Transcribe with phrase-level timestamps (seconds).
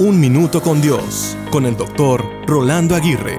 [0.00, 3.36] Un Minuto con Dios, con el doctor Rolando Aguirre.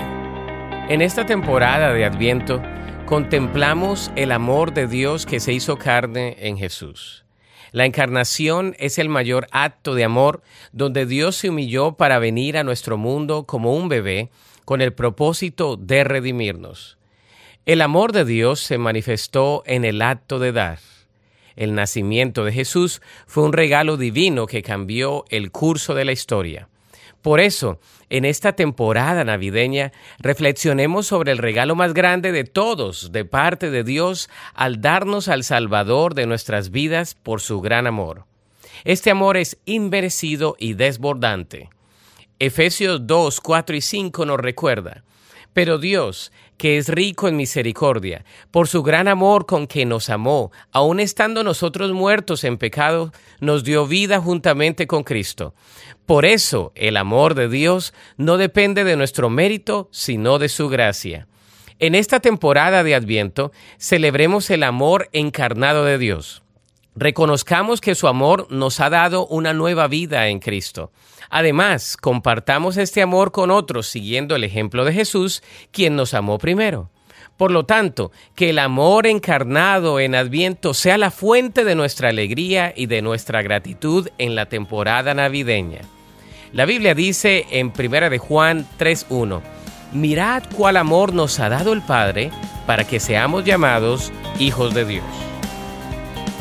[0.90, 2.62] En esta temporada de Adviento,
[3.06, 7.24] contemplamos el amor de Dios que se hizo carne en Jesús.
[7.72, 10.42] La encarnación es el mayor acto de amor
[10.74, 14.30] donde Dios se humilló para venir a nuestro mundo como un bebé
[14.66, 16.98] con el propósito de redimirnos.
[17.66, 20.80] El amor de Dios se manifestó en el acto de dar.
[21.60, 26.70] El nacimiento de Jesús fue un regalo divino que cambió el curso de la historia.
[27.22, 33.26] Por eso, en esta temporada navideña, reflexionemos sobre el regalo más grande de todos de
[33.26, 38.24] parte de Dios al darnos al Salvador de nuestras vidas por su gran amor.
[38.86, 41.70] Este amor es inmerecido y desbordante.
[42.40, 45.04] Efesios 2, 4 y 5 nos recuerda,
[45.60, 50.54] pero Dios, que es rico en misericordia, por su gran amor con que nos amó,
[50.72, 55.54] aun estando nosotros muertos en pecado, nos dio vida juntamente con Cristo.
[56.06, 61.28] Por eso el amor de Dios no depende de nuestro mérito, sino de su gracia.
[61.78, 66.42] En esta temporada de Adviento, celebremos el amor encarnado de Dios.
[67.00, 70.92] Reconozcamos que su amor nos ha dado una nueva vida en Cristo.
[71.30, 75.42] Además, compartamos este amor con otros siguiendo el ejemplo de Jesús,
[75.72, 76.90] quien nos amó primero.
[77.38, 82.74] Por lo tanto, que el amor encarnado en Adviento sea la fuente de nuestra alegría
[82.76, 85.80] y de nuestra gratitud en la temporada navideña.
[86.52, 89.42] La Biblia dice en 1 de Juan 3:1,
[89.94, 92.30] Mirad cuál amor nos ha dado el Padre
[92.68, 95.29] para que seamos llamados hijos de Dios.